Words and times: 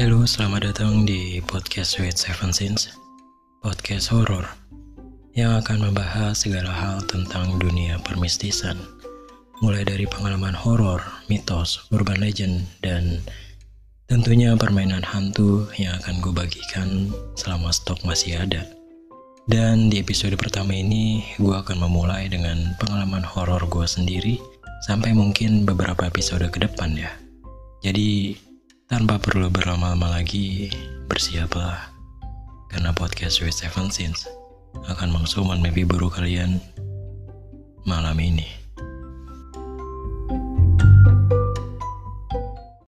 Halo, 0.00 0.24
selamat 0.24 0.72
datang 0.72 1.04
di 1.04 1.44
podcast 1.44 1.92
Sweet 1.92 2.16
Seven 2.16 2.56
Sins, 2.56 2.88
podcast 3.60 4.08
horor 4.08 4.48
yang 5.36 5.60
akan 5.60 5.92
membahas 5.92 6.40
segala 6.40 6.72
hal 6.72 7.04
tentang 7.04 7.60
dunia 7.60 8.00
permistisan, 8.00 8.80
mulai 9.60 9.84
dari 9.84 10.08
pengalaman 10.08 10.56
horor, 10.56 11.04
mitos, 11.28 11.84
urban 11.92 12.16
legend, 12.16 12.64
dan 12.80 13.20
tentunya 14.08 14.56
permainan 14.56 15.04
hantu 15.04 15.68
yang 15.76 15.92
akan 16.00 16.24
gue 16.24 16.32
bagikan 16.32 17.12
selama 17.36 17.68
stok 17.68 18.00
masih 18.00 18.40
ada. 18.40 18.64
Dan 19.52 19.92
di 19.92 20.00
episode 20.00 20.32
pertama 20.40 20.72
ini, 20.72 21.28
gue 21.36 21.52
akan 21.52 21.76
memulai 21.76 22.24
dengan 22.24 22.72
pengalaman 22.80 23.20
horor 23.20 23.60
gue 23.68 23.84
sendiri 23.84 24.40
sampai 24.88 25.12
mungkin 25.12 25.68
beberapa 25.68 26.08
episode 26.08 26.48
ke 26.48 26.56
depan 26.56 26.96
ya. 26.96 27.12
Jadi, 27.84 28.48
tanpa 28.90 29.22
perlu 29.22 29.46
berlama-lama 29.46 30.18
lagi, 30.18 30.66
bersiaplah. 31.06 31.94
Karena 32.74 32.90
podcast 32.90 33.38
Sweet 33.38 33.54
Seven 33.54 33.86
Sins 33.86 34.26
akan 34.90 35.14
buruk 35.86 36.18
kalian 36.18 36.58
malam 37.86 38.18
ini. 38.18 38.50